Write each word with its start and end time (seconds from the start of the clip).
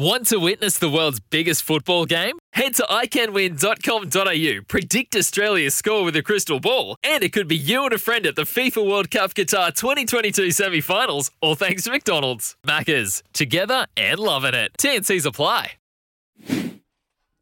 Want 0.00 0.28
to 0.28 0.38
witness 0.38 0.78
the 0.78 0.88
world's 0.88 1.20
biggest 1.20 1.62
football 1.62 2.06
game? 2.06 2.38
Head 2.54 2.74
to 2.76 2.84
iCanWin.com.au, 2.84 4.62
predict 4.66 5.14
Australia's 5.14 5.74
score 5.74 6.04
with 6.04 6.16
a 6.16 6.22
crystal 6.22 6.58
ball, 6.58 6.96
and 7.04 7.22
it 7.22 7.34
could 7.34 7.46
be 7.46 7.56
you 7.58 7.84
and 7.84 7.92
a 7.92 7.98
friend 7.98 8.24
at 8.24 8.34
the 8.34 8.44
FIFA 8.44 8.88
World 8.88 9.10
Cup 9.10 9.34
Qatar 9.34 9.74
2022 9.74 10.52
semi 10.52 10.80
finals, 10.80 11.30
all 11.42 11.54
thanks 11.54 11.82
to 11.82 11.90
McDonald's. 11.90 12.56
Maccas, 12.66 13.22
together 13.34 13.86
and 13.94 14.18
loving 14.18 14.54
it. 14.54 14.72
TNC's 14.80 15.26
apply. 15.26 15.72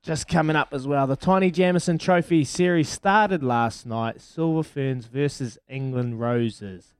Just 0.02 0.26
coming 0.26 0.56
up 0.56 0.70
as 0.72 0.84
well, 0.84 1.06
the 1.06 1.16
Taini 1.16 1.52
Jamison 1.52 1.96
Trophy 1.96 2.42
series 2.42 2.88
started 2.88 3.44
last 3.44 3.86
night. 3.86 4.20
Silver 4.20 4.64
Ferns 4.64 5.06
versus 5.06 5.58
England 5.68 6.18
Roses. 6.18 6.92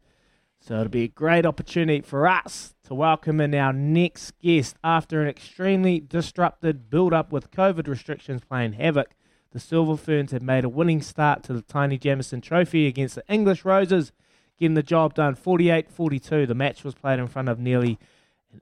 So 0.69 0.75
it'll 0.75 0.91
be 0.91 1.05
a 1.05 1.09
great 1.09 1.47
opportunity 1.47 2.03
for 2.03 2.29
us 2.29 2.75
to 2.85 2.95
welcome 2.95 3.41
in 3.41 3.55
our 3.55 3.73
next 3.73 4.39
guest 4.39 4.77
after 4.85 5.23
an 5.23 5.27
extremely 5.27 5.99
disrupted 5.99 6.91
build 6.91 7.15
up 7.15 7.33
with 7.33 7.51
COVID 7.51 7.89
restrictions 7.89 8.43
playing 8.47 8.75
havoc. 8.75 9.13
The 9.53 9.61
Silver 9.61 9.97
Ferns 9.97 10.33
have 10.33 10.43
made 10.43 10.65
a 10.65 10.69
winning 10.69 11.01
start 11.01 11.43
to 11.45 11.55
the 11.55 11.63
Taini 11.63 11.99
Jamison 11.99 12.43
Trophy 12.43 12.87
against 12.87 13.15
the 13.15 13.25
English 13.31 13.65
Roses, 13.65 14.13
getting 14.59 14.75
the 14.75 14.83
job 14.83 15.15
done 15.15 15.37
48 15.37 15.91
42. 15.91 16.45
The 16.45 16.55
match 16.55 16.85
was 16.85 16.95
played 16.95 17.19
in 17.19 17.29
front 17.29 17.49
of 17.49 17.59
nearly, 17.59 17.99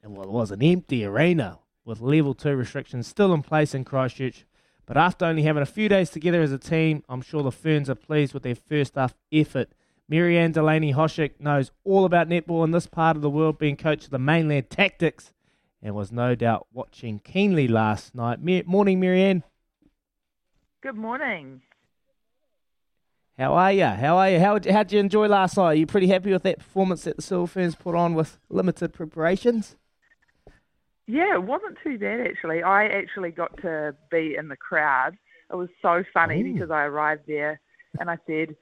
well, 0.04 0.22
it 0.22 0.30
was 0.30 0.52
an 0.52 0.62
empty 0.62 1.04
arena 1.04 1.58
with 1.84 2.00
level 2.00 2.34
2 2.34 2.54
restrictions 2.54 3.08
still 3.08 3.34
in 3.34 3.42
place 3.42 3.74
in 3.74 3.82
Christchurch. 3.82 4.46
But 4.86 4.96
after 4.96 5.24
only 5.24 5.42
having 5.42 5.64
a 5.64 5.66
few 5.66 5.88
days 5.88 6.10
together 6.10 6.40
as 6.40 6.52
a 6.52 6.58
team, 6.58 7.02
I'm 7.08 7.20
sure 7.20 7.42
the 7.42 7.50
Ferns 7.50 7.90
are 7.90 7.96
pleased 7.96 8.32
with 8.32 8.44
their 8.44 8.54
first 8.54 8.94
half 8.94 9.16
effort. 9.32 9.72
Marianne 10.08 10.52
Delaney 10.52 10.92
Hoshek 10.92 11.40
knows 11.40 11.72
all 11.84 12.04
about 12.04 12.28
netball 12.28 12.64
in 12.64 12.70
this 12.70 12.86
part 12.86 13.16
of 13.16 13.22
the 13.22 13.30
world, 13.30 13.58
being 13.58 13.76
coach 13.76 14.04
of 14.04 14.10
the 14.10 14.18
mainland 14.18 14.68
Tactix, 14.68 15.32
and 15.82 15.94
was 15.94 16.12
no 16.12 16.34
doubt 16.34 16.68
watching 16.72 17.18
keenly 17.18 17.66
last 17.66 18.14
night. 18.14 18.38
morning, 18.66 19.00
Marianne. 19.00 19.42
Good 20.80 20.96
morning. 20.96 21.62
How 23.36 23.52
are 23.54 23.72
you? 23.72 23.84
How 23.84 24.16
are 24.16 24.30
you? 24.30 24.38
How 24.38 24.58
how 24.70 24.82
did 24.82 24.92
you 24.92 25.00
enjoy 25.00 25.26
last 25.26 25.56
night? 25.56 25.64
Are 25.64 25.74
you 25.74 25.86
pretty 25.86 26.06
happy 26.06 26.32
with 26.32 26.44
that 26.44 26.58
performance 26.58 27.04
that 27.04 27.16
the 27.16 27.22
Silver 27.22 27.46
Ferns 27.46 27.74
put 27.74 27.94
on 27.94 28.14
with 28.14 28.38
limited 28.48 28.94
preparations? 28.94 29.76
Yeah, 31.06 31.34
it 31.34 31.42
wasn't 31.42 31.76
too 31.82 31.98
bad 31.98 32.20
actually. 32.20 32.62
I 32.62 32.86
actually 32.86 33.32
got 33.32 33.56
to 33.58 33.94
be 34.10 34.36
in 34.38 34.48
the 34.48 34.56
crowd. 34.56 35.18
It 35.50 35.56
was 35.56 35.68
so 35.82 36.02
funny 36.14 36.40
Ooh. 36.40 36.54
because 36.54 36.70
I 36.70 36.84
arrived 36.84 37.22
there 37.26 37.60
and 38.00 38.10
I 38.10 38.16
said, 38.26 38.56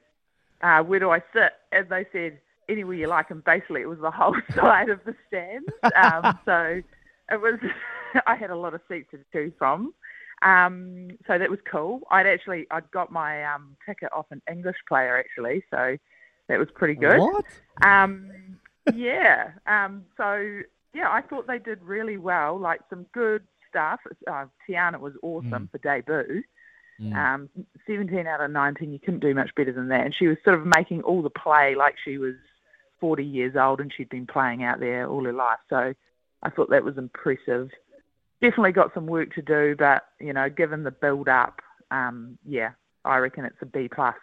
uh, 0.65 0.83
where 0.83 0.99
do 0.99 1.11
I 1.11 1.19
sit? 1.33 1.53
And 1.71 1.87
they 1.89 2.05
said, 2.11 2.39
anywhere 2.69 2.95
you 2.95 3.07
like. 3.07 3.29
And 3.29 3.43
basically, 3.43 3.81
it 3.81 3.89
was 3.89 3.99
the 3.99 4.11
whole 4.11 4.35
side 4.55 4.89
of 4.89 4.99
the 5.05 5.15
stands. 5.27 5.69
Um, 5.95 6.39
so 6.45 6.81
it 7.31 7.41
was, 7.41 7.59
I 8.27 8.35
had 8.35 8.49
a 8.49 8.55
lot 8.55 8.73
of 8.73 8.81
seats 8.89 9.09
to 9.11 9.19
choose 9.31 9.53
from. 9.57 9.93
Um, 10.41 11.09
so 11.27 11.37
that 11.37 11.49
was 11.49 11.59
cool. 11.69 12.01
I'd 12.11 12.27
actually, 12.27 12.67
I'd 12.71 12.89
got 12.91 13.11
my 13.11 13.43
um, 13.45 13.77
ticket 13.85 14.09
off 14.11 14.25
an 14.31 14.41
English 14.51 14.75
player 14.87 15.17
actually. 15.17 15.63
So 15.71 15.97
that 16.49 16.59
was 16.59 16.67
pretty 16.75 16.95
good. 16.95 17.19
What? 17.19 17.45
Um, 17.83 18.31
yeah. 18.93 19.51
Um, 19.65 20.03
so 20.17 20.61
yeah, 20.93 21.09
I 21.09 21.21
thought 21.21 21.47
they 21.47 21.59
did 21.59 21.81
really 21.81 22.17
well. 22.17 22.59
Like 22.59 22.81
some 22.89 23.05
good 23.13 23.43
stuff. 23.69 24.01
Uh, 24.29 24.45
Tiana 24.67 24.99
was 24.99 25.13
awesome 25.23 25.69
mm. 25.69 25.71
for 25.71 25.77
debut. 25.77 26.43
Mm. 27.01 27.15
Um, 27.15 27.49
17 27.87 28.25
out 28.27 28.41
of 28.41 28.51
19, 28.51 28.91
you 28.91 28.99
couldn't 28.99 29.19
do 29.19 29.33
much 29.33 29.53
better 29.55 29.71
than 29.71 29.89
that. 29.89 30.05
And 30.05 30.15
she 30.17 30.27
was 30.27 30.37
sort 30.43 30.57
of 30.57 30.65
making 30.65 31.01
all 31.03 31.21
the 31.21 31.29
play 31.29 31.75
like 31.75 31.95
she 32.03 32.17
was 32.17 32.35
40 32.99 33.23
years 33.23 33.55
old 33.55 33.81
and 33.81 33.91
she'd 33.95 34.09
been 34.09 34.27
playing 34.27 34.63
out 34.63 34.79
there 34.79 35.07
all 35.07 35.23
her 35.25 35.33
life. 35.33 35.59
So 35.69 35.93
I 36.43 36.49
thought 36.49 36.69
that 36.69 36.83
was 36.83 36.97
impressive. 36.97 37.69
Definitely 38.41 38.71
got 38.71 38.93
some 38.93 39.07
work 39.07 39.33
to 39.35 39.41
do, 39.41 39.75
but, 39.77 40.05
you 40.19 40.33
know, 40.33 40.49
given 40.49 40.83
the 40.83 40.91
build 40.91 41.27
up, 41.27 41.61
um, 41.91 42.37
yeah, 42.45 42.71
I 43.03 43.17
reckon 43.17 43.45
it's 43.45 43.61
a 43.61 43.65
B 43.65 43.89
plus. 43.93 44.15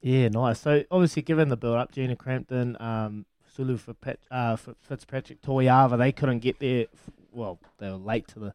Yeah, 0.00 0.28
nice. 0.28 0.60
So 0.60 0.84
obviously, 0.90 1.22
given 1.22 1.48
the 1.48 1.56
build 1.56 1.76
up, 1.76 1.92
Gina 1.92 2.16
Crampton, 2.16 2.76
um, 2.80 3.26
Sulu 3.54 3.76
for 3.76 3.94
uh, 4.30 4.56
Fitzpatrick, 4.56 5.42
Toyava, 5.42 5.98
they 5.98 6.12
couldn't 6.12 6.38
get 6.40 6.60
there. 6.60 6.86
Well, 7.32 7.58
they 7.78 7.90
were 7.90 7.96
late 7.96 8.28
to 8.28 8.38
the 8.38 8.54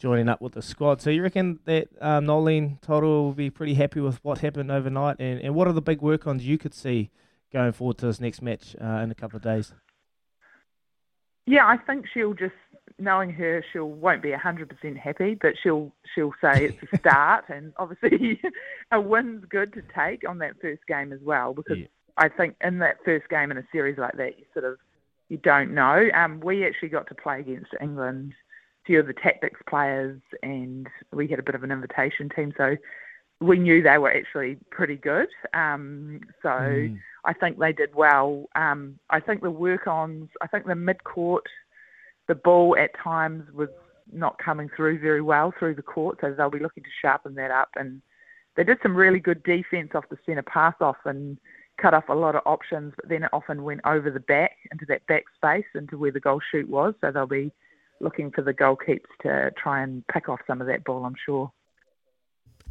joining 0.00 0.28
up 0.28 0.40
with 0.40 0.54
the 0.54 0.62
squad. 0.62 1.00
So 1.00 1.10
you 1.10 1.22
reckon 1.22 1.60
that 1.66 1.88
um, 2.00 2.26
Noeline 2.26 2.78
Taurua 2.82 3.22
will 3.22 3.32
be 3.32 3.50
pretty 3.50 3.74
happy 3.74 4.00
with 4.00 4.22
what 4.24 4.38
happened 4.38 4.70
overnight? 4.70 5.16
And, 5.20 5.40
and 5.40 5.54
what 5.54 5.68
are 5.68 5.72
the 5.72 5.82
big 5.82 6.00
work 6.00 6.26
ons 6.26 6.44
you 6.44 6.58
could 6.58 6.74
see 6.74 7.10
going 7.52 7.72
forward 7.72 7.98
to 7.98 8.06
this 8.06 8.20
next 8.20 8.42
match 8.42 8.74
uh, 8.80 9.00
in 9.02 9.10
a 9.10 9.14
couple 9.14 9.36
of 9.36 9.42
days? 9.42 9.72
Yeah, 11.46 11.66
I 11.66 11.76
think 11.76 12.06
she'll 12.12 12.34
just 12.34 12.54
knowing 12.98 13.30
her, 13.30 13.64
she 13.72 13.78
won't 13.78 14.22
be 14.22 14.32
hundred 14.32 14.68
percent 14.68 14.96
happy, 14.98 15.34
but 15.40 15.54
she'll 15.62 15.92
she'll 16.14 16.34
say 16.40 16.66
it's 16.66 16.92
a 16.92 16.98
start, 16.98 17.44
and 17.48 17.72
obviously 17.76 18.40
a 18.92 19.00
win's 19.00 19.44
good 19.48 19.72
to 19.74 19.82
take 19.94 20.28
on 20.28 20.38
that 20.38 20.60
first 20.60 20.86
game 20.86 21.12
as 21.12 21.20
well 21.22 21.54
because 21.54 21.78
yeah. 21.78 21.86
I 22.16 22.28
think 22.28 22.56
in 22.60 22.78
that 22.78 22.96
first 23.04 23.28
game 23.28 23.50
in 23.50 23.58
a 23.58 23.64
series 23.72 23.98
like 23.98 24.16
that, 24.16 24.38
you 24.38 24.44
sort 24.52 24.64
of 24.64 24.78
you 25.28 25.38
don't 25.38 25.72
know. 25.74 26.08
Um, 26.14 26.40
we 26.40 26.66
actually 26.66 26.88
got 26.88 27.06
to 27.08 27.14
play 27.14 27.40
against 27.40 27.70
England 27.80 28.34
few 28.86 29.00
of 29.00 29.06
the 29.06 29.14
Tactix 29.14 29.52
players, 29.68 30.20
and 30.42 30.88
we 31.12 31.28
had 31.28 31.38
a 31.38 31.42
bit 31.42 31.54
of 31.54 31.62
an 31.62 31.70
invitation 31.70 32.28
team, 32.34 32.52
so 32.56 32.76
we 33.40 33.58
knew 33.58 33.82
they 33.82 33.98
were 33.98 34.12
actually 34.12 34.58
pretty 34.70 34.96
good. 34.96 35.28
Um, 35.54 36.20
so 36.42 36.48
mm. 36.48 36.98
I 37.24 37.32
think 37.32 37.58
they 37.58 37.72
did 37.72 37.94
well. 37.94 38.46
Um, 38.54 38.98
I 39.08 39.20
think 39.20 39.42
the 39.42 39.50
work 39.50 39.86
ons, 39.86 40.28
I 40.42 40.46
think 40.46 40.66
the 40.66 40.74
mid 40.74 41.04
court, 41.04 41.44
the 42.28 42.34
ball 42.34 42.76
at 42.78 42.90
times 43.02 43.44
was 43.54 43.70
not 44.12 44.38
coming 44.38 44.68
through 44.76 44.98
very 44.98 45.22
well 45.22 45.52
through 45.58 45.74
the 45.74 45.82
court, 45.82 46.18
so 46.20 46.32
they'll 46.32 46.50
be 46.50 46.58
looking 46.58 46.82
to 46.82 46.90
sharpen 47.00 47.34
that 47.36 47.50
up. 47.50 47.70
And 47.76 48.02
they 48.56 48.64
did 48.64 48.78
some 48.82 48.96
really 48.96 49.20
good 49.20 49.42
defence 49.42 49.90
off 49.94 50.08
the 50.10 50.18
centre 50.26 50.42
pass 50.42 50.74
off 50.80 50.96
and 51.04 51.38
cut 51.80 51.94
off 51.94 52.08
a 52.08 52.14
lot 52.14 52.36
of 52.36 52.42
options, 52.44 52.92
but 52.96 53.08
then 53.08 53.22
it 53.22 53.30
often 53.32 53.62
went 53.62 53.80
over 53.84 54.10
the 54.10 54.20
back 54.20 54.56
into 54.70 54.84
that 54.86 55.06
back 55.06 55.24
space 55.34 55.64
into 55.74 55.96
where 55.96 56.12
the 56.12 56.20
goal 56.20 56.40
shoot 56.50 56.68
was. 56.68 56.94
So 57.00 57.10
they'll 57.10 57.26
be 57.26 57.52
looking 58.00 58.30
for 58.30 58.42
the 58.42 58.54
goalkeepers 58.54 59.00
to 59.22 59.50
try 59.56 59.82
and 59.82 60.06
pick 60.08 60.28
off 60.28 60.40
some 60.46 60.60
of 60.60 60.66
that 60.66 60.84
ball, 60.84 61.04
I'm 61.04 61.16
sure. 61.24 61.52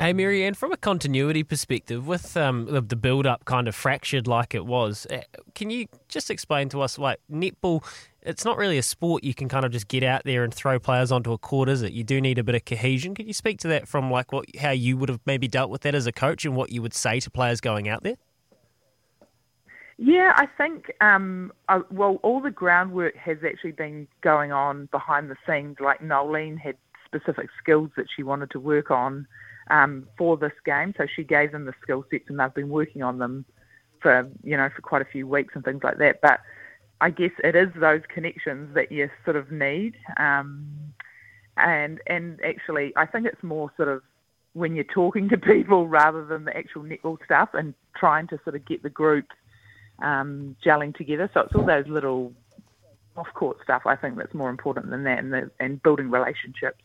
Hey, 0.02 0.14
Marianne, 0.14 0.54
from 0.54 0.72
a 0.72 0.78
continuity 0.78 1.44
perspective, 1.44 2.08
with 2.08 2.38
um, 2.38 2.68
the, 2.70 2.96
build 2.96 3.28
up 3.28 3.44
kind 3.44 3.68
of 3.68 3.76
fractured 3.76 4.28
like 4.28 4.56
it 4.56 4.66
was, 4.66 5.06
eh, 5.10 5.24
can 5.56 5.70
you 5.70 5.88
just 6.08 6.32
explain 6.32 6.70
to 6.70 6.80
us, 6.80 6.98
like, 6.98 7.20
netball, 7.30 7.84
it's 8.22 8.46
not 8.46 8.58
really 8.58 8.78
a 8.78 8.84
sport 8.84 9.26
you 9.26 9.34
can 9.34 9.50
kind 9.50 9.66
of 9.66 9.74
just 9.74 9.90
get 9.90 10.02
out 10.02 10.22
there 10.24 10.46
and 10.46 10.54
throw 10.54 10.80
players 10.80 11.12
onto 11.12 11.34
a 11.34 11.38
court, 11.38 11.68
is 11.68 11.82
it? 11.82 11.92
You 11.92 12.06
do 12.06 12.22
need 12.22 12.40
a 12.40 12.46
bit 12.46 12.56
of 12.56 12.64
cohesion. 12.64 13.14
Can 13.14 13.28
you 13.28 13.34
speak 13.34 13.60
to 13.60 13.68
that 13.68 13.90
from, 13.90 14.10
like, 14.10 14.32
what 14.32 14.46
how 14.58 14.72
you 14.72 14.96
would 14.96 15.10
have 15.10 15.20
maybe 15.26 15.50
dealt 15.50 15.70
with 15.70 15.82
that 15.82 15.94
as 15.94 16.08
a 16.08 16.14
coach 16.14 16.46
and 16.46 16.56
what 16.56 16.72
you 16.72 16.82
would 16.82 16.94
say 16.94 17.20
to 17.20 17.30
players 17.30 17.60
going 17.60 17.90
out 17.90 18.02
there? 18.04 18.16
Yeah, 20.02 20.32
I 20.38 20.46
think, 20.46 20.94
um, 21.02 21.52
uh, 21.68 21.82
well, 21.92 22.20
all 22.24 22.40
the 22.40 22.52
groundwork 22.52 23.18
has 23.18 23.40
actually 23.46 23.74
been 23.74 24.08
going 24.22 24.54
on 24.54 24.88
behind 24.92 25.30
the 25.30 25.36
scenes. 25.46 25.76
Like 25.82 26.02
Noeline 26.02 26.56
had 26.56 26.78
specific 27.06 27.50
skills 27.62 27.90
that 27.98 28.06
she 28.16 28.24
wanted 28.24 28.50
to 28.52 28.62
work 28.62 28.92
on 28.92 29.28
um, 29.70 30.08
for 30.18 30.38
this 30.38 30.54
game, 30.66 30.94
so 30.98 31.06
she 31.14 31.26
gave 31.26 31.52
them 31.52 31.66
the 31.66 31.74
skill 31.82 32.06
sets, 32.10 32.30
and 32.30 32.40
they've 32.40 32.54
been 32.54 32.70
working 32.70 33.04
on 33.04 33.18
them 33.20 33.44
for 34.02 34.26
you 34.42 34.56
know 34.56 34.70
for 34.74 34.82
quite 34.82 35.02
a 35.02 35.06
few 35.12 35.28
weeks 35.28 35.54
and 35.54 35.66
things 35.66 35.84
like 35.84 35.98
that. 35.98 36.22
But 36.22 36.40
I 37.02 37.10
guess 37.10 37.32
it 37.44 37.58
is 37.58 37.68
those 37.76 38.02
connections 38.08 38.74
that 38.76 38.94
you 38.94 39.10
sort 39.26 39.36
of 39.36 39.52
need, 39.52 39.96
um, 40.16 40.66
and 41.58 42.00
and 42.08 42.40
actually, 42.42 42.94
I 42.96 43.06
think 43.06 43.26
it's 43.26 43.44
more 43.44 43.70
sort 43.76 43.90
of 43.90 44.02
when 44.54 44.76
you're 44.76 44.86
talking 44.86 45.28
to 45.28 45.38
people 45.54 45.90
rather 45.90 46.24
than 46.26 46.46
the 46.46 46.56
actual 46.56 46.84
netball 46.84 47.18
stuff 47.26 47.50
and 47.54 47.74
trying 47.98 48.28
to 48.28 48.40
sort 48.46 48.56
of 48.56 48.64
get 48.66 48.82
the 48.82 48.90
group 48.90 49.26
um, 50.02 50.56
gelling 50.66 50.96
together. 50.96 51.30
So 51.34 51.42
it's 51.42 51.56
all 51.56 51.66
those 51.66 51.88
little 51.88 52.34
off-court 53.16 53.58
stuff. 53.64 53.84
I 53.86 53.96
think 53.96 54.18
that's 54.18 54.34
more 54.34 54.50
important 54.50 54.90
than 54.90 55.04
that, 55.04 55.20
and, 55.20 55.34
the, 55.34 55.52
and 55.60 55.82
building 55.82 56.10
relationships. 56.10 56.82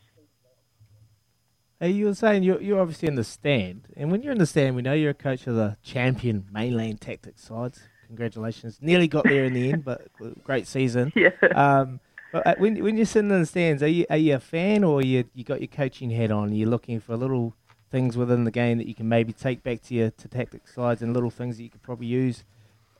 Hey, 1.79 1.91
you 1.91 2.05
were 2.05 2.15
saying 2.15 2.43
you're, 2.43 2.61
you're 2.61 2.79
obviously 2.79 3.07
in 3.07 3.15
the 3.15 3.23
stand, 3.23 3.87
and 3.97 4.11
when 4.11 4.21
you're 4.21 4.31
in 4.31 4.37
the 4.37 4.45
stand, 4.45 4.75
we 4.75 4.81
know 4.81 4.93
you're 4.93 5.11
a 5.11 5.13
coach 5.13 5.45
of 5.47 5.55
the 5.55 5.77
champion 5.83 6.45
mainland 6.51 7.01
Tactix 7.01 7.39
sides. 7.39 7.81
Congratulations, 8.07 8.79
nearly 8.81 9.07
got 9.07 9.25
there 9.25 9.45
in 9.45 9.53
the 9.53 9.71
end, 9.71 9.83
but 9.83 10.07
great 10.43 10.67
season. 10.67 11.11
Yeah. 11.15 11.31
Um, 11.53 11.99
but 12.31 12.47
uh, 12.47 12.55
when 12.57 12.81
when 12.83 12.97
you're 12.97 13.05
sitting 13.05 13.31
in 13.31 13.39
the 13.39 13.45
stands, 13.45 13.81
are 13.81 13.87
you 13.87 14.05
are 14.09 14.17
you 14.17 14.35
a 14.35 14.39
fan 14.39 14.83
or 14.83 15.01
you 15.01 15.25
you 15.33 15.43
got 15.43 15.59
your 15.59 15.67
coaching 15.67 16.11
hat 16.11 16.31
on? 16.31 16.53
You're 16.53 16.69
looking 16.69 16.99
for 16.99 17.17
little 17.17 17.53
things 17.91 18.17
within 18.17 18.43
the 18.43 18.51
game 18.51 18.77
that 18.77 18.87
you 18.87 18.95
can 18.95 19.07
maybe 19.07 19.33
take 19.33 19.63
back 19.63 19.81
to 19.83 19.93
your 19.95 20.11
to 20.11 20.27
Tactix 20.27 20.73
sides 20.73 21.01
and 21.01 21.13
little 21.13 21.29
things 21.29 21.57
that 21.57 21.63
you 21.63 21.69
could 21.69 21.81
probably 21.81 22.07
use 22.07 22.43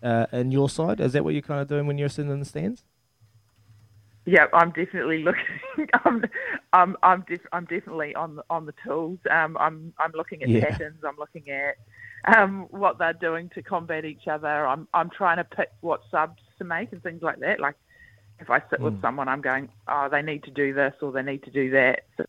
uh, 0.04 0.28
in 0.32 0.52
your 0.52 0.70
side? 0.70 1.00
Is 1.00 1.14
that 1.14 1.24
what 1.24 1.34
you're 1.34 1.42
kind 1.42 1.62
of 1.62 1.68
doing 1.68 1.88
when 1.88 1.98
you're 1.98 2.10
sitting 2.10 2.32
in 2.32 2.40
the 2.40 2.46
stands? 2.46 2.84
Yeah, 4.26 4.48
I'm 4.54 4.72
definitely 4.72 5.24
looking. 5.24 5.44
I'm, 6.06 6.24
I'm, 6.74 6.98
I'm, 7.04 7.26
def- 7.28 7.48
I'm 7.54 7.66
definitely 7.66 8.16
on 8.16 8.38
the, 8.38 8.44
on 8.50 8.66
the 8.66 8.74
tools. 8.84 9.20
Um, 9.30 9.56
I'm, 9.58 9.94
I'm 10.00 10.12
looking 10.14 10.42
at 10.42 10.50
yeah. 10.50 10.66
patterns. 10.66 11.04
I'm 11.08 11.18
looking 11.18 11.50
at 11.50 11.76
um, 12.36 12.68
what 12.72 12.98
they're 12.98 13.14
doing 13.14 13.50
to 13.54 13.62
combat 13.62 14.04
each 14.04 14.28
other. 14.28 14.68
I'm, 14.68 14.88
I'm 14.94 15.12
trying 15.12 15.38
to 15.38 15.44
pick 15.44 15.70
what 15.82 16.02
subs 16.10 16.42
to 16.58 16.64
make 16.64 16.92
and 16.92 17.04
things 17.04 17.22
like 17.22 17.40
that. 17.40 17.60
Like 17.60 17.76
if 18.40 18.50
I 18.50 18.60
sit 18.70 18.80
mm. 18.80 18.86
with 18.86 18.96
hmm. 18.96 19.02
someone, 19.02 19.28
I'm 19.28 19.42
going, 19.42 19.70
oh, 19.88 20.10
they 20.12 20.22
need 20.22 20.44
to 20.44 20.52
do 20.52 20.74
this 20.74 20.94
or 21.02 21.12
they 21.12 21.22
need 21.22 21.44
to 21.44 21.52
do 21.52 21.70
that. 21.72 22.06
So 22.18 22.26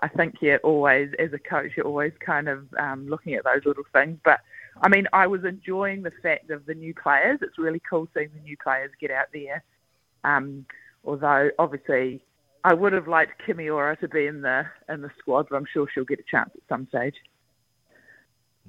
I 0.00 0.08
think 0.08 0.36
you're 0.40 0.58
always 0.58 1.10
as 1.18 1.32
a 1.32 1.38
coach, 1.38 1.72
you're 1.76 1.86
always 1.86 2.12
kind 2.24 2.48
of 2.48 2.66
um, 2.78 3.08
looking 3.08 3.34
at 3.34 3.44
those 3.44 3.64
little 3.64 3.84
things. 3.92 4.18
But 4.24 4.40
I 4.80 4.88
mean, 4.88 5.06
I 5.12 5.26
was 5.26 5.44
enjoying 5.44 6.02
the 6.02 6.12
fact 6.22 6.50
of 6.50 6.66
the 6.66 6.74
new 6.74 6.94
players. 6.94 7.38
It's 7.42 7.58
really 7.58 7.80
cool 7.88 8.08
seeing 8.14 8.30
the 8.34 8.40
new 8.40 8.56
players 8.62 8.90
get 9.00 9.10
out 9.10 9.26
there. 9.32 9.62
Um, 10.24 10.66
although 11.04 11.50
obviously, 11.58 12.24
I 12.64 12.74
would 12.74 12.92
have 12.92 13.06
liked 13.06 13.42
Kimiora 13.46 13.98
to 14.00 14.08
be 14.08 14.26
in 14.26 14.40
the 14.40 14.64
in 14.88 15.02
the 15.02 15.10
squad, 15.18 15.46
but 15.50 15.56
I'm 15.56 15.66
sure 15.72 15.86
she'll 15.92 16.04
get 16.04 16.18
a 16.18 16.24
chance 16.30 16.50
at 16.54 16.62
some 16.68 16.88
stage. 16.88 17.14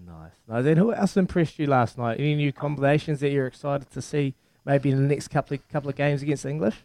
Nice. 0.06 0.34
Now 0.48 0.62
then, 0.62 0.78
who 0.78 0.94
else 0.94 1.16
impressed 1.16 1.57
you 1.57 1.68
last 1.68 1.98
night? 1.98 2.19
Any 2.19 2.36
new 2.36 2.51
combinations 2.51 3.22
that 3.22 3.30
you're 3.30 3.48
excited 3.48 3.90
to 3.92 4.01
see, 4.01 4.36
maybe 4.66 4.92
in 4.92 4.98
the 4.98 5.08
next 5.08 5.30
couple 5.30 5.56
of, 5.56 5.68
couple 5.69 5.90
of 5.90 5.96
games 5.96 6.22
against 6.22 6.46
English? 6.46 6.75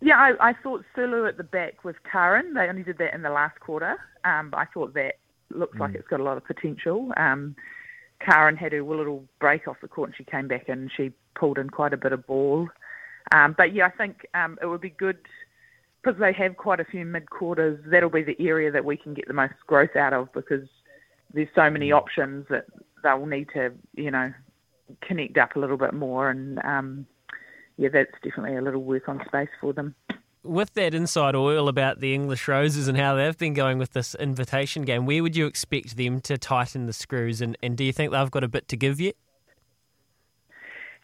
Yeah, 0.00 0.18
I, 0.18 0.50
I 0.50 0.52
thought 0.62 0.84
Sulu 0.94 1.26
at 1.26 1.36
the 1.36 1.44
back 1.44 1.82
with 1.82 1.96
Karin. 2.10 2.54
They 2.54 2.68
only 2.68 2.84
did 2.84 2.98
that 2.98 3.14
in 3.14 3.22
the 3.22 3.30
last 3.30 3.58
quarter. 3.58 3.96
Um, 4.24 4.52
I 4.52 4.66
thought 4.66 4.94
that 4.94 5.14
looks 5.56 5.76
mm. 5.76 5.80
like 5.80 5.94
it's 5.94 6.08
got 6.08 6.20
a 6.20 6.24
lot 6.24 6.36
of 6.36 6.44
potential. 6.44 7.12
Um, 7.16 7.56
Karin 8.20 8.56
had 8.56 8.72
her 8.72 8.82
little 8.82 9.24
break 9.40 9.68
off 9.68 9.76
the 9.82 9.88
court 9.88 10.10
and 10.10 10.16
she 10.16 10.24
came 10.24 10.48
back 10.48 10.68
and 10.68 10.90
she 10.96 11.12
pulled 11.34 11.58
in 11.58 11.70
quite 11.70 11.92
a 11.92 11.96
bit 11.96 12.12
of 12.12 12.26
ball. 12.26 12.68
Um, 13.32 13.54
but 13.56 13.74
yeah, 13.74 13.86
I 13.86 13.90
think 13.90 14.26
um, 14.34 14.58
it 14.62 14.66
would 14.66 14.80
be 14.80 14.90
good 14.90 15.18
because 16.02 16.18
they 16.20 16.32
have 16.32 16.56
quite 16.56 16.80
a 16.80 16.84
few 16.84 17.04
mid 17.04 17.30
quarters. 17.30 17.80
That'll 17.86 18.10
be 18.10 18.22
the 18.22 18.36
area 18.38 18.70
that 18.70 18.84
we 18.84 18.96
can 18.96 19.14
get 19.14 19.26
the 19.26 19.34
most 19.34 19.54
growth 19.66 19.96
out 19.96 20.12
of 20.12 20.32
because 20.32 20.68
there's 21.32 21.48
so 21.54 21.70
many 21.70 21.90
mm. 21.90 21.96
options 21.96 22.46
that 22.50 22.66
they'll 23.02 23.26
need 23.26 23.48
to, 23.54 23.72
you 23.94 24.10
know, 24.10 24.32
connect 25.00 25.38
up 25.38 25.56
a 25.56 25.58
little 25.58 25.78
bit 25.78 25.94
more. 25.94 26.30
And 26.30 26.58
um, 26.64 27.06
yeah, 27.76 27.88
that's 27.92 28.12
definitely 28.22 28.56
a 28.56 28.62
little 28.62 28.82
work 28.82 29.08
on 29.08 29.20
space 29.26 29.48
for 29.60 29.72
them 29.72 29.94
with 30.44 30.74
that 30.74 30.94
inside 30.94 31.34
oil 31.34 31.68
about 31.68 32.00
the 32.00 32.14
English 32.14 32.46
Roses 32.46 32.88
and 32.88 32.98
how 32.98 33.14
they've 33.14 33.36
been 33.36 33.54
going 33.54 33.78
with 33.78 33.92
this 33.92 34.14
invitation 34.14 34.82
game, 34.82 35.06
where 35.06 35.22
would 35.22 35.36
you 35.36 35.46
expect 35.46 35.96
them 35.96 36.20
to 36.22 36.38
tighten 36.38 36.86
the 36.86 36.92
screws? 36.92 37.40
And, 37.40 37.56
and 37.62 37.76
do 37.76 37.84
you 37.84 37.92
think 37.92 38.12
they've 38.12 38.30
got 38.30 38.44
a 38.44 38.48
bit 38.48 38.68
to 38.68 38.76
give 38.76 39.00
yet? 39.00 39.16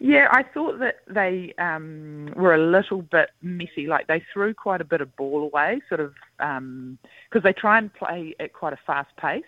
Yeah, 0.02 0.28
I 0.30 0.42
thought 0.42 0.78
that 0.78 1.00
they 1.08 1.52
um, 1.58 2.32
were 2.34 2.54
a 2.54 2.70
little 2.70 3.02
bit 3.02 3.30
messy. 3.42 3.86
Like 3.86 4.06
they 4.06 4.22
threw 4.32 4.54
quite 4.54 4.80
a 4.80 4.84
bit 4.84 5.02
of 5.02 5.14
ball 5.14 5.42
away, 5.42 5.82
sort 5.88 6.00
of, 6.00 6.14
because 6.38 6.56
um, 6.58 6.98
they 7.44 7.52
try 7.52 7.76
and 7.76 7.92
play 7.92 8.34
at 8.40 8.54
quite 8.54 8.72
a 8.72 8.78
fast 8.86 9.14
pace, 9.18 9.42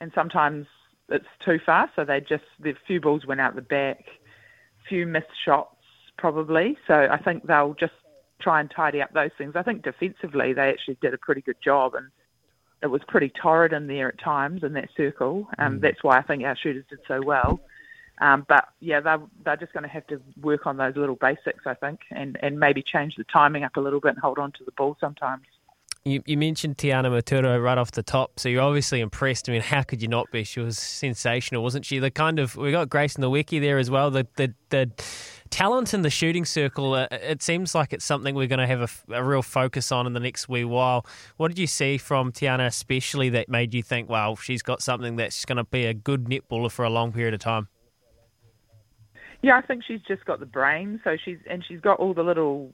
and 0.00 0.12
sometimes 0.14 0.66
it's 1.08 1.26
too 1.44 1.58
fast. 1.66 1.92
So 1.96 2.04
they 2.04 2.20
just 2.20 2.44
the 2.60 2.74
few 2.86 3.00
balls 3.00 3.26
went 3.26 3.40
out 3.40 3.56
the 3.56 3.62
back, 3.62 4.04
few 4.88 5.04
missed 5.04 5.26
shots 5.44 5.74
probably. 6.16 6.78
So 6.86 7.08
I 7.10 7.18
think 7.18 7.48
they'll 7.48 7.74
just 7.74 7.92
try 8.42 8.60
and 8.60 8.70
tidy 8.70 9.00
up 9.00 9.12
those 9.12 9.30
things. 9.38 9.54
I 9.54 9.62
think 9.62 9.82
defensively 9.82 10.52
they 10.52 10.68
actually 10.68 10.98
did 11.00 11.14
a 11.14 11.18
pretty 11.18 11.40
good 11.40 11.56
job, 11.62 11.94
and 11.94 12.08
it 12.82 12.88
was 12.88 13.00
pretty 13.06 13.30
torrid 13.30 13.72
in 13.72 13.86
there 13.86 14.08
at 14.08 14.18
times 14.18 14.62
in 14.62 14.72
that 14.74 14.88
circle. 14.96 15.48
Um, 15.58 15.78
mm. 15.78 15.80
That's 15.80 16.02
why 16.02 16.18
I 16.18 16.22
think 16.22 16.42
our 16.44 16.56
shooters 16.56 16.84
did 16.90 17.00
so 17.06 17.20
well. 17.22 17.60
Um, 18.20 18.44
but 18.48 18.68
yeah, 18.80 19.00
they're, 19.00 19.20
they're 19.44 19.56
just 19.56 19.72
going 19.72 19.82
to 19.82 19.88
have 19.88 20.06
to 20.08 20.20
work 20.40 20.66
on 20.66 20.76
those 20.76 20.94
little 20.96 21.16
basics, 21.16 21.66
I 21.66 21.74
think, 21.74 22.00
and, 22.10 22.38
and 22.42 22.60
maybe 22.60 22.82
change 22.82 23.16
the 23.16 23.24
timing 23.24 23.64
up 23.64 23.76
a 23.76 23.80
little 23.80 24.00
bit 24.00 24.10
and 24.10 24.18
hold 24.18 24.38
on 24.38 24.52
to 24.52 24.64
the 24.64 24.72
ball 24.72 24.96
sometimes. 25.00 25.44
You, 26.04 26.20
you 26.26 26.36
mentioned 26.36 26.78
Tiana 26.78 27.06
Metuarau 27.06 27.62
right 27.62 27.78
off 27.78 27.92
the 27.92 28.02
top, 28.02 28.40
so 28.40 28.48
you're 28.48 28.62
obviously 28.62 29.00
impressed. 29.00 29.48
I 29.48 29.52
mean, 29.52 29.62
how 29.62 29.82
could 29.82 30.02
you 30.02 30.08
not 30.08 30.30
be? 30.32 30.42
She 30.42 30.58
was 30.58 30.76
sensational, 30.76 31.62
wasn't 31.62 31.84
she? 31.84 32.00
The 32.00 32.10
kind 32.10 32.40
of 32.40 32.56
we 32.56 32.72
got 32.72 32.90
Grace 32.90 33.16
Nweke 33.16 33.60
there 33.60 33.78
as 33.78 33.88
well. 33.88 34.10
The 34.10 34.26
the 34.34 34.52
the 34.70 34.90
talent 35.52 35.94
in 35.94 36.02
the 36.02 36.10
shooting 36.10 36.44
circle. 36.44 36.94
Uh, 36.94 37.06
it 37.12 37.42
seems 37.42 37.74
like 37.74 37.92
it's 37.92 38.04
something 38.04 38.34
we're 38.34 38.48
going 38.48 38.58
to 38.58 38.66
have 38.66 38.80
a, 39.08 39.14
a, 39.14 39.22
real 39.22 39.42
focus 39.42 39.92
on 39.92 40.06
in 40.06 40.14
the 40.14 40.20
next 40.20 40.48
wee 40.48 40.64
while. 40.64 41.06
What 41.36 41.48
did 41.48 41.58
you 41.58 41.68
see 41.68 41.98
from 41.98 42.32
Tiana, 42.32 42.66
especially 42.66 43.28
that 43.30 43.48
made 43.48 43.72
you 43.74 43.82
think, 43.82 44.08
"Wow, 44.08 44.34
she's 44.34 44.62
got 44.62 44.82
something 44.82 45.14
that's 45.16 45.44
going 45.44 45.58
to 45.58 45.64
be 45.64 45.86
a 45.86 45.94
good 45.94 46.24
netballer 46.24 46.70
for 46.70 46.84
a 46.84 46.90
long 46.90 47.12
period 47.12 47.34
of 47.34 47.40
time"? 47.40 47.68
Yeah, 49.42 49.56
I 49.56 49.60
think 49.60 49.84
she's 49.86 50.00
just 50.08 50.24
got 50.24 50.40
the 50.40 50.46
brain. 50.46 51.00
So 51.04 51.16
she's 51.22 51.38
and 51.48 51.64
she's 51.64 51.80
got 51.80 52.00
all 52.00 52.14
the 52.14 52.24
little 52.24 52.72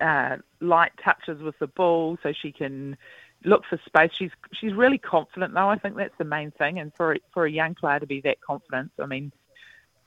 uh, 0.00 0.36
light 0.60 0.92
touches 1.04 1.42
with 1.42 1.58
the 1.58 1.66
ball, 1.66 2.16
so 2.22 2.32
she 2.40 2.52
can 2.52 2.96
look 3.44 3.64
for 3.68 3.80
space. 3.84 4.10
She's 4.16 4.30
she's 4.58 4.72
really 4.74 4.98
confident, 4.98 5.54
though. 5.54 5.68
I 5.68 5.76
think 5.76 5.96
that's 5.96 6.16
the 6.18 6.24
main 6.24 6.52
thing. 6.52 6.78
And 6.78 6.92
for 6.96 7.16
for 7.34 7.46
a 7.46 7.50
young 7.50 7.74
player 7.74 7.98
to 7.98 8.06
be 8.06 8.20
that 8.22 8.40
confident, 8.40 8.92
I 9.00 9.06
mean, 9.06 9.32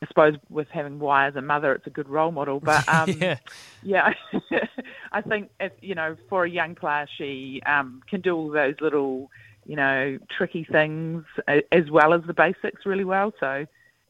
I 0.01 0.07
suppose 0.07 0.35
with 0.49 0.67
having 0.69 0.99
Y 0.99 1.27
as 1.27 1.35
a 1.35 1.41
mother, 1.41 1.73
it's 1.73 1.87
a 1.87 1.91
good 1.91 2.09
role 2.09 2.31
model. 2.31 2.59
But 2.59 2.87
um, 2.93 3.09
yeah, 3.09 3.39
yeah, 3.83 4.13
I 5.11 5.21
think 5.21 5.49
if 5.59 5.71
you 5.81 5.95
know, 5.95 6.15
for 6.29 6.45
a 6.45 6.49
young 6.49 6.75
player, 6.75 7.07
she 7.17 7.61
um, 7.65 8.01
can 8.09 8.21
do 8.21 8.35
all 8.35 8.49
those 8.49 8.75
little, 8.81 9.31
you 9.65 9.75
know, 9.75 10.17
tricky 10.29 10.63
things 10.63 11.23
as 11.71 11.89
well 11.89 12.13
as 12.13 12.21
the 12.27 12.33
basics 12.33 12.85
really 12.85 13.05
well. 13.05 13.33
So 13.39 13.65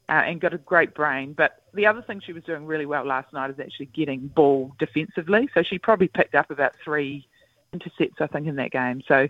uh, 0.09 0.11
and 0.25 0.39
got 0.39 0.53
a 0.53 0.57
great 0.57 0.93
brain. 0.93 1.33
But 1.33 1.61
the 1.73 1.85
other 1.85 2.01
thing 2.01 2.21
she 2.23 2.33
was 2.33 2.43
doing 2.43 2.65
really 2.65 2.85
well 2.85 3.05
last 3.05 3.31
night 3.33 3.49
is 3.49 3.59
actually 3.59 3.87
getting 3.87 4.27
ball 4.27 4.75
defensively. 4.77 5.49
So 5.53 5.63
she 5.63 5.79
probably 5.79 6.07
picked 6.07 6.35
up 6.35 6.51
about 6.51 6.73
three 6.83 7.27
intercepts, 7.73 8.21
I 8.21 8.27
think, 8.27 8.47
in 8.47 8.55
that 8.57 8.71
game. 8.71 9.01
So 9.07 9.27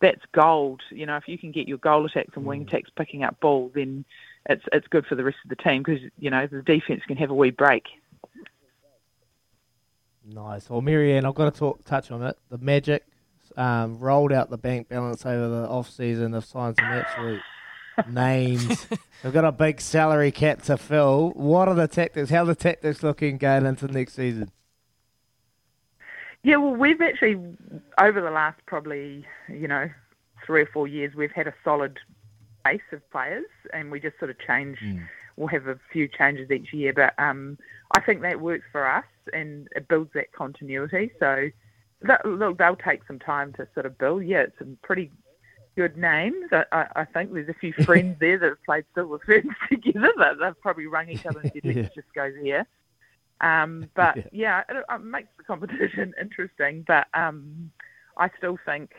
that's 0.00 0.20
gold. 0.32 0.82
You 0.90 1.06
know, 1.06 1.16
if 1.16 1.28
you 1.28 1.38
can 1.38 1.52
get 1.52 1.66
your 1.66 1.78
goal 1.78 2.04
attacks 2.04 2.36
and 2.36 2.44
wing 2.44 2.64
mm. 2.64 2.68
attacks 2.68 2.90
picking 2.96 3.24
up 3.24 3.40
ball, 3.40 3.70
then 3.74 4.04
it's 4.48 4.64
it's 4.72 4.86
good 4.88 5.06
for 5.06 5.14
the 5.14 5.24
rest 5.24 5.38
of 5.44 5.50
the 5.50 5.56
team 5.56 5.82
because 5.82 6.00
you 6.18 6.30
know 6.30 6.46
the 6.46 6.62
defense 6.62 7.02
can 7.06 7.16
have 7.16 7.30
a 7.30 7.34
wee 7.34 7.50
break. 7.50 7.84
Nice. 10.24 10.68
Well, 10.68 10.82
Marianne, 10.82 11.24
I've 11.24 11.34
got 11.34 11.52
to 11.52 11.58
talk 11.58 11.84
touch 11.84 12.10
on 12.10 12.22
it. 12.22 12.36
The 12.50 12.58
Magic 12.58 13.06
um, 13.56 13.98
rolled 13.98 14.32
out 14.32 14.50
the 14.50 14.58
bank 14.58 14.88
balance 14.88 15.24
over 15.24 15.48
the 15.48 15.68
off 15.68 15.90
season. 15.90 16.32
They've 16.32 16.44
signed 16.44 16.76
some 16.78 16.86
absolute 16.86 17.40
names. 18.08 18.86
They've 19.22 19.32
got 19.32 19.44
a 19.44 19.52
big 19.52 19.80
salary 19.80 20.30
cap 20.30 20.62
to 20.62 20.76
fill. 20.76 21.30
What 21.30 21.68
are 21.68 21.74
the 21.74 21.88
Tactix? 21.88 22.28
How 22.30 22.42
are 22.42 22.46
the 22.46 22.56
Tactix 22.56 23.02
looking 23.02 23.38
going 23.38 23.64
into 23.64 23.86
next 23.88 24.14
season? 24.14 24.50
Yeah, 26.42 26.56
well, 26.56 26.74
we've 26.74 27.00
actually 27.00 27.40
over 28.00 28.20
the 28.20 28.30
last 28.30 28.60
probably 28.66 29.26
you 29.48 29.68
know 29.68 29.88
three 30.44 30.62
or 30.62 30.66
four 30.72 30.88
years, 30.88 31.14
we've 31.14 31.32
had 31.32 31.46
a 31.46 31.54
solid 31.64 31.98
base 32.70 32.80
of 32.92 33.10
players, 33.10 33.46
and 33.72 33.90
we 33.90 34.00
just 34.00 34.18
sort 34.18 34.30
of 34.30 34.36
change. 34.46 34.78
Mm. 34.82 35.06
We'll 35.36 35.48
have 35.48 35.68
a 35.68 35.78
few 35.92 36.08
changes 36.08 36.50
each 36.50 36.72
year, 36.72 36.92
but 36.92 37.14
um, 37.18 37.58
I 37.96 38.00
think 38.00 38.22
that 38.22 38.40
works 38.40 38.64
for 38.72 38.86
us, 38.86 39.04
and 39.32 39.68
it 39.76 39.88
builds 39.88 40.10
that 40.14 40.32
continuity. 40.32 41.12
So, 41.20 41.48
that, 42.02 42.24
look, 42.26 42.58
they'll 42.58 42.76
take 42.76 43.00
some 43.06 43.18
time 43.18 43.52
to 43.54 43.68
sort 43.74 43.86
of 43.86 43.96
build. 43.98 44.24
Yeah, 44.24 44.42
it's 44.42 44.60
a 44.60 44.64
pretty 44.82 45.10
good 45.76 45.96
names. 45.96 46.46
I, 46.52 46.64
I, 46.72 46.86
I 46.96 47.04
think 47.04 47.32
there's 47.32 47.48
a 47.48 47.54
few 47.54 47.72
friends 47.84 48.16
there 48.20 48.38
that 48.38 48.48
have 48.48 48.64
played 48.64 48.84
Silver 48.94 49.18
Ferns 49.26 49.46
together 49.70 50.12
that 50.18 50.34
they've 50.40 50.60
probably 50.60 50.86
rung 50.86 51.08
each 51.08 51.24
other 51.24 51.40
and 51.40 51.50
said, 51.52 51.62
let's 51.64 51.78
Yeah. 51.78 51.88
just 51.94 52.12
go 52.14 52.32
there. 52.42 52.66
Um, 53.40 53.88
but 53.94 54.16
Yeah. 54.16 54.22
yeah, 54.32 54.62
it, 54.68 54.84
it 54.90 55.00
makes 55.04 55.28
the 55.38 55.44
competition 55.44 56.14
interesting. 56.20 56.84
But 56.86 57.06
um, 57.14 57.70
I 58.16 58.28
still 58.36 58.58
think, 58.66 58.90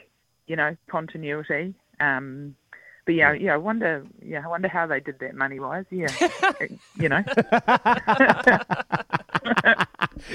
you 0.47 0.55
know, 0.55 0.75
continuity. 0.89 1.75
Um, 1.99 2.55
but 3.09 3.15
yeah, 3.15 3.33
yeah, 3.33 3.55
I 3.55 3.57
wonder, 3.57 4.05
yeah, 4.23 4.45
I 4.45 4.47
wonder 4.47 4.67
how 4.67 4.85
they 4.85 4.99
did 4.99 5.17
that 5.17 5.33
money 5.33 5.59
wise. 5.59 5.85
Yeah, 5.89 6.09
you 6.95 7.09
know, 7.09 7.23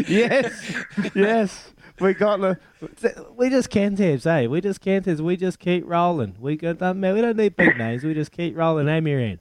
yes, 0.08 0.84
yes. 1.14 1.70
We 2.00 2.14
got 2.14 2.40
the. 2.40 2.58
We 3.36 3.48
just 3.48 3.70
can't 3.70 3.96
have, 3.96 4.26
eh? 4.26 4.46
We 4.48 4.60
just 4.60 4.80
can't 4.80 5.06
have. 5.06 5.20
We 5.20 5.36
just 5.36 5.60
keep 5.60 5.84
rolling. 5.86 6.34
We 6.40 6.56
got 6.56 6.80
that 6.80 6.96
man. 6.96 7.14
We 7.14 7.20
don't 7.20 7.36
need 7.36 7.54
big 7.54 7.78
names. 7.78 8.02
We 8.02 8.12
just 8.12 8.32
keep 8.32 8.56
rolling. 8.56 8.88
Hey, 8.88 9.00
Marianne. 9.00 9.38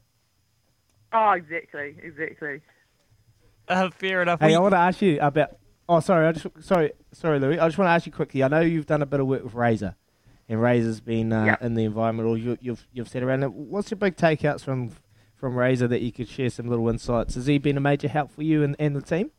oh, 1.12 1.32
exactly, 1.32 1.96
exactly. 2.04 2.62
Uh, 3.68 3.90
fair 3.98 4.22
enough. 4.22 4.42
Hey, 4.42 4.50
We- 4.50 4.56
I 4.58 4.60
want 4.60 4.74
to 4.74 4.78
ask 4.80 5.02
you 5.02 5.18
about. 5.20 5.58
Oh, 5.90 6.02
sorry. 6.02 6.28
I 6.28 6.34
just 6.34 6.46
sorry, 6.60 6.92
sorry, 7.14 7.40
Louis. 7.40 7.58
I 7.58 7.68
just 7.68 7.80
want 7.80 7.88
to 7.88 7.94
ask 7.94 8.06
you 8.06 8.12
quickly. 8.12 8.44
I 8.44 8.48
know 8.48 8.60
you've 8.62 8.86
done 8.86 9.02
a 9.02 9.08
bit 9.08 9.20
of 9.20 9.26
work 9.26 9.44
with 9.44 9.56
Razor, 9.56 9.96
and 10.50 10.62
Razor's 10.62 11.00
been 11.00 11.32
uh, 11.34 11.46
Yeah. 11.46 11.56
in 11.62 11.74
the 11.76 11.84
environment, 11.86 12.28
or 12.28 12.38
you, 12.38 12.58
you've 12.62 12.86
you've 12.92 13.08
said 13.10 13.24
around 13.24 13.44
it. 13.44 13.52
What's 13.54 13.92
your 13.92 13.98
big 13.98 14.16
takeouts 14.16 14.62
from 14.62 14.92
from 15.36 15.56
Razor 15.56 15.88
that 15.90 16.02
you 16.02 16.12
could 16.12 16.28
share 16.30 16.50
some 16.50 16.68
little 16.68 16.88
insights? 16.90 17.36
Has 17.36 17.46
he 17.48 17.58
been 17.58 17.78
a 17.78 17.82
major 17.82 18.08
help 18.08 18.32
for 18.32 18.44
you 18.44 18.64
and, 18.64 18.76
and 18.80 18.96
the 18.96 19.02
team? 19.02 19.32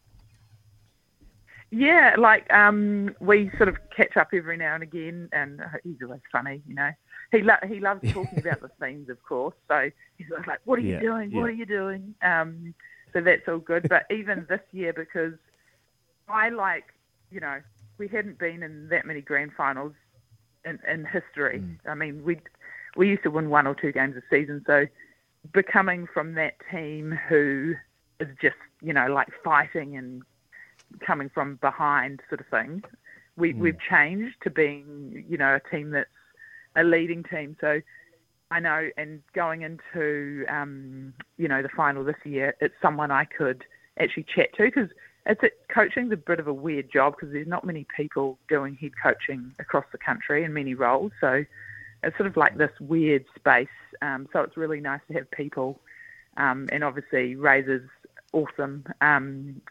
Yeah, 1.71 2.15
like 2.19 2.51
um, 2.53 3.15
we 3.21 3.51
sort 3.57 3.69
of 3.69 3.77
catch 3.97 4.17
up 4.17 4.29
every 4.33 4.57
now 4.57 4.75
and 4.75 4.83
again, 4.83 5.29
and 5.33 5.61
he's 5.83 5.97
always 6.03 6.21
funny, 6.31 6.63
you 6.69 6.75
know. 6.75 6.91
He 7.33 7.43
lo- 7.43 7.55
he 7.67 7.81
loves 7.81 8.01
talking 8.13 8.39
about 8.39 8.61
the 8.61 8.71
themes, 8.81 9.09
of 9.09 9.21
course. 9.25 9.55
So 9.67 9.91
he's 10.17 10.29
always 10.31 10.47
like, 10.47 10.61
"What 10.65 10.79
are 10.79 10.83
Yeah, 10.83 10.97
you 11.01 11.09
doing? 11.09 11.31
yeah. 11.33 11.41
What 11.41 11.51
are 11.51 11.55
you 11.55 11.67
doing?" 11.67 12.15
Um, 12.23 12.75
so 13.13 13.21
that's 13.21 13.49
all 13.49 13.59
good. 13.59 13.89
But 13.89 14.05
even 14.11 14.47
this 14.49 14.61
year, 14.73 14.93
because 14.93 15.35
I 16.29 16.51
like, 16.51 16.85
you 17.33 17.41
know, 17.41 17.61
we 17.99 18.07
hadn't 18.07 18.39
been 18.39 18.63
in 18.63 18.89
that 18.91 19.05
many 19.05 19.21
grand 19.21 19.53
finals 19.57 19.95
in, 20.65 20.79
in 20.89 21.05
history. 21.05 21.63
I 21.87 21.95
mean, 21.95 22.25
we 22.25 22.39
we 22.97 23.09
used 23.09 23.23
to 23.25 23.31
win 23.31 23.51
one 23.51 23.67
or 23.67 23.75
two 23.75 23.93
games 23.93 24.17
a 24.17 24.23
season, 24.31 24.63
so 24.67 24.87
becoming 25.53 26.07
from 26.13 26.35
that 26.35 26.55
team 26.71 27.19
who 27.29 27.75
is 28.21 28.29
just, 28.41 28.57
you 28.81 28.93
know, 28.93 29.09
like 29.09 29.29
fighting 29.43 29.97
and 29.97 30.23
coming 31.05 31.29
from 31.29 31.57
behind 31.57 32.21
sort 32.29 32.41
of 32.41 32.47
thing. 32.47 32.83
We, 33.37 33.53
We've 33.53 33.79
changed 33.91 34.37
to 34.45 34.51
being, 34.51 35.25
you 35.29 35.37
know, 35.37 35.57
a 35.57 35.71
team 35.71 35.91
that's 35.91 36.09
a 36.77 36.85
leading 36.85 37.25
team. 37.25 37.57
So 37.61 37.81
I 38.51 38.61
know, 38.61 38.89
and 38.97 39.21
going 39.35 39.63
into, 39.63 40.45
um, 40.49 41.13
you 41.37 41.49
know, 41.49 41.61
the 41.61 41.69
final 41.69 42.05
this 42.05 42.17
year, 42.25 42.55
it's 42.61 42.75
someone 42.81 43.11
I 43.11 43.25
could 43.25 43.65
actually 43.99 44.27
chat 44.33 44.55
to 44.57 44.63
because 44.63 44.89
it's 45.27 45.43
a, 45.43 45.51
coaching's 45.73 46.13
a 46.13 46.17
bit 46.17 46.41
of 46.41 46.47
a 46.47 46.53
weird 46.53 46.93
job 46.93 47.15
because 47.17 47.33
there's 47.33 47.47
not 47.47 47.65
many 47.65 47.87
people 47.97 48.39
doing 48.49 48.77
head 48.77 48.93
coaching 49.03 49.53
across 49.59 49.85
the 49.93 49.99
country 49.99 50.45
in 50.45 50.53
many 50.53 50.75
roles. 50.75 51.13
So 51.21 51.45
it's 52.03 52.17
sort 52.17 52.27
of 52.27 52.37
like 52.37 52.59
this 52.59 52.73
weird 52.81 53.25
space. 53.35 53.69
Um, 54.03 54.29
so 54.33 54.41
it's 54.41 54.57
really 54.57 54.81
nice 54.81 55.01
to 55.09 55.15
have 55.15 55.31
people, 55.31 55.81
um, 56.37 56.69
and 56.73 56.85
obviously 56.85 57.37
Razor's 57.37 57.89
awesome. 58.33 58.85
Um, 59.01 59.63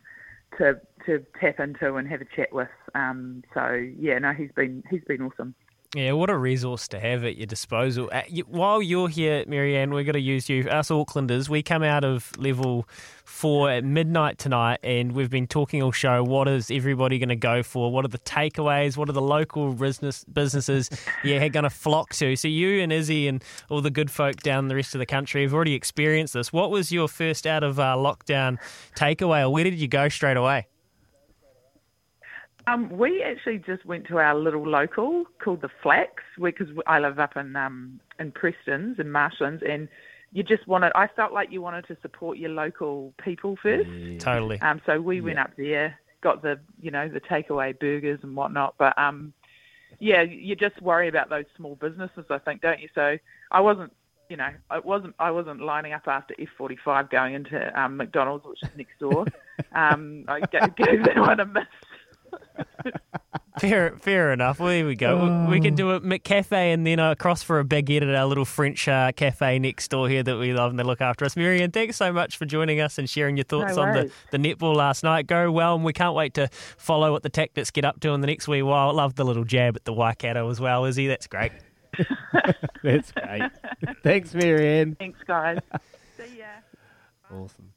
to 0.57 0.79
to 1.05 1.25
tap 1.39 1.59
into 1.59 1.95
and 1.95 2.07
have 2.07 2.21
a 2.21 2.25
chat 2.35 2.51
with. 2.53 2.69
Um, 2.95 3.43
so 3.53 3.73
yeah, 3.97 4.19
no, 4.19 4.33
he's 4.33 4.51
been 4.51 4.83
he's 4.89 5.03
been 5.03 5.21
awesome. 5.21 5.55
Yeah, 5.95 6.13
what 6.13 6.31
a 6.31 6.37
resource 6.37 6.87
to 6.87 6.99
have 6.99 7.23
at 7.23 7.37
your 7.37 7.45
disposal. 7.45 8.09
Uh, 8.11 8.23
while 8.47 8.81
you're 8.81 9.09
here, 9.09 9.43
Marianne, 9.45 9.93
we're 9.93 10.03
going 10.03 10.13
to 10.13 10.19
use 10.19 10.49
you. 10.49 10.63
Us 10.63 10.89
Aucklanders, 10.89 11.49
we 11.49 11.61
come 11.61 11.83
out 11.83 12.03
of 12.03 12.35
level 12.39 12.89
four 13.25 13.69
at 13.69 13.83
midnight 13.83 14.39
tonight, 14.39 14.79
and 14.81 15.11
we've 15.11 15.29
been 15.29 15.45
talking 15.45 15.83
all 15.83 15.91
show. 15.91 16.23
What 16.23 16.47
is 16.47 16.71
everybody 16.71 17.19
going 17.19 17.29
to 17.29 17.35
go 17.35 17.61
for? 17.61 17.91
What 17.91 18.05
are 18.05 18.07
the 18.07 18.17
takeaways? 18.17 18.97
What 18.97 19.07
are 19.07 19.13
the 19.13 19.21
local 19.21 19.71
business 19.73 20.23
businesses 20.23 20.89
yeah 21.23 21.47
going 21.49 21.63
to 21.63 21.69
flock 21.69 22.11
to? 22.13 22.35
So 22.37 22.47
you 22.47 22.81
and 22.81 22.91
Izzy 22.91 23.27
and 23.27 23.43
all 23.69 23.81
the 23.81 23.91
good 23.91 24.09
folk 24.09 24.37
down 24.37 24.69
the 24.69 24.75
rest 24.75 24.95
of 24.95 24.99
the 24.99 25.05
country 25.05 25.43
have 25.43 25.53
already 25.53 25.75
experienced 25.75 26.33
this. 26.33 26.51
What 26.51 26.71
was 26.71 26.91
your 26.91 27.07
first 27.07 27.45
out 27.45 27.63
of 27.63 27.79
uh, 27.79 27.95
lockdown 27.97 28.57
takeaway, 28.97 29.43
or 29.43 29.51
where 29.51 29.63
did 29.63 29.75
you 29.75 29.87
go 29.87 30.09
straight 30.09 30.37
away? 30.37 30.65
Um, 32.67 32.89
we 32.89 33.21
actually 33.21 33.59
just 33.59 33.85
went 33.85 34.07
to 34.07 34.19
our 34.19 34.35
little 34.35 34.67
local 34.67 35.25
called 35.43 35.61
the 35.61 35.69
Flax, 35.81 36.23
because 36.41 36.67
I 36.87 36.99
live 36.99 37.19
up 37.19 37.35
in 37.35 37.55
um, 37.55 37.99
in 38.19 38.31
Preston's 38.31 38.99
and 38.99 39.11
Marshlands, 39.11 39.63
and 39.67 39.89
you 40.31 40.43
just 40.43 40.67
wanted. 40.67 40.91
I 40.95 41.07
felt 41.07 41.33
like 41.33 41.51
you 41.51 41.61
wanted 41.61 41.87
to 41.87 41.97
support 42.01 42.37
your 42.37 42.51
local 42.51 43.13
people 43.23 43.57
first. 43.61 43.89
Totally. 44.19 44.61
Um, 44.61 44.81
so 44.85 45.01
we 45.01 45.21
went 45.21 45.39
up 45.39 45.51
there, 45.57 45.99
got 46.21 46.41
the 46.41 46.59
you 46.81 46.89
know 46.89 47.09
the 47.09 47.19
takeaway 47.19 47.77
burgers 47.77 48.19
and 48.23 48.35
whatnot. 48.35 48.75
But 48.77 48.97
um, 48.97 49.33
yeah, 49.99 50.21
you 50.21 50.55
just 50.55 50.81
worry 50.81 51.07
about 51.07 51.29
those 51.29 51.45
small 51.55 51.75
businesses, 51.75 52.25
I 52.29 52.37
think, 52.39 52.61
don't 52.61 52.79
you? 52.79 52.89
So 52.95 53.17
I 53.51 53.61
wasn't, 53.61 53.93
you 54.29 54.37
know, 54.37 54.49
I 54.69 54.79
wasn't 54.79 55.15
I 55.19 55.31
wasn't 55.31 55.61
lining 55.61 55.93
up 55.93 56.07
after 56.07 56.33
F45 56.35 57.09
going 57.09 57.35
into 57.35 57.79
um, 57.79 57.97
McDonald's, 57.97 58.45
which 58.45 58.63
is 58.63 58.69
next 58.75 58.99
door. 58.99 59.25
um, 59.73 60.25
I 60.27 60.39
gave, 60.39 60.75
gave 60.75 61.03
that 61.03 61.17
one 61.17 61.39
a 61.39 61.45
miss. 61.45 61.65
Fair, 63.59 63.95
fair 63.99 64.31
enough. 64.33 64.59
Well, 64.59 64.69
there 64.69 64.83
we 64.85 64.95
go. 64.95 65.45
We- 65.47 65.53
We 65.53 65.61
can 65.61 65.75
do 65.75 65.91
a 65.91 66.01
McCafe 66.01 66.51
and 66.51 66.87
then 66.87 66.99
uh, 66.99 67.11
across 67.11 67.43
for 67.43 67.59
a 67.59 67.63
baguette 67.63 68.01
at 68.01 68.13
our 68.15 68.25
little 68.25 68.45
French 68.45 68.87
uh, 68.87 69.11
cafe 69.11 69.59
next 69.59 69.89
door 69.89 70.09
here 70.09 70.23
that 70.23 70.37
we 70.37 70.53
love 70.53 70.71
and 70.71 70.79
they 70.79 70.83
look 70.83 71.01
after 71.01 71.23
us. 71.23 71.35
Marianne, 71.37 71.69
thanks 71.69 71.95
so 71.97 72.11
much 72.11 72.37
for 72.37 72.45
joining 72.45 72.81
us 72.81 72.97
and 72.97 73.07
sharing 73.07 73.37
your 73.37 73.43
thoughts 73.43 73.75
No 73.75 73.83
on 73.83 73.93
the, 73.93 74.11
the 74.31 74.37
netball 74.39 74.75
last 74.75 75.03
night. 75.03 75.27
Go 75.27 75.51
well, 75.51 75.75
and 75.75 75.83
we 75.83 75.93
can't 75.93 76.15
wait 76.15 76.33
to 76.33 76.47
follow 76.77 77.11
what 77.11 77.21
the 77.21 77.29
Tactix 77.29 77.71
get 77.71 77.85
up 77.85 77.99
to 77.99 78.09
in 78.09 78.21
the 78.21 78.27
next 78.27 78.47
wee 78.47 78.63
while. 78.63 78.91
Love 78.91 79.13
the 79.15 79.23
little 79.23 79.43
jab 79.43 79.75
at 79.75 79.85
the 79.85 79.93
Waikato 79.93 80.49
as 80.49 80.59
well, 80.59 80.85
Izzy. 80.85 81.05
That's 81.07 81.27
great. 81.27 81.51
That's 82.83 83.11
great. 83.11 83.43
Thanks, 84.01 84.33
Marianne. 84.33 84.95
Thanks, 84.95 85.19
guys. 85.27 85.59
See 86.17 86.39
ya. 86.39 86.45
Awesome. 87.31 87.71